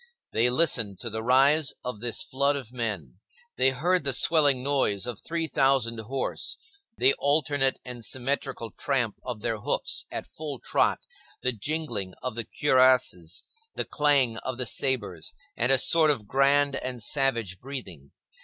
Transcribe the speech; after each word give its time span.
They 0.33 0.49
listened 0.49 0.99
to 1.01 1.11
the 1.11 1.21
rise 1.21 1.75
of 1.85 1.99
this 2.01 2.23
flood 2.23 2.55
of 2.55 2.73
men. 2.73 3.19
They 3.55 3.69
heard 3.69 4.03
the 4.03 4.13
swelling 4.13 4.63
noise 4.63 5.05
of 5.05 5.21
three 5.21 5.45
thousand 5.45 5.99
horse, 5.99 6.57
the 6.97 7.13
alternate 7.19 7.77
and 7.85 8.03
symmetrical 8.03 8.71
tramp 8.71 9.17
of 9.23 9.41
their 9.43 9.59
hoofs 9.59 10.07
at 10.11 10.25
full 10.25 10.57
trot, 10.57 11.01
the 11.43 11.51
jingling 11.53 12.15
of 12.23 12.33
the 12.33 12.45
cuirasses, 12.45 13.43
the 13.75 13.85
clang 13.85 14.37
of 14.37 14.57
the 14.57 14.65
sabres 14.65 15.35
and 15.55 15.71
a 15.71 15.77
sort 15.77 16.09
of 16.09 16.25
grand 16.27 16.77
and 16.77 17.03
savage 17.03 17.59
breathing. 17.59 18.09